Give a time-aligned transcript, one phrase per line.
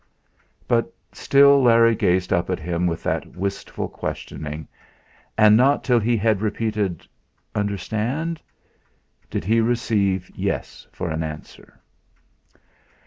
[0.67, 4.67] But still Larry gazed up at him with that wistful questioning,
[5.37, 7.07] and not till he had repeated,
[7.53, 8.41] "Understand?"
[9.29, 11.79] did he receive "Yes" for answer.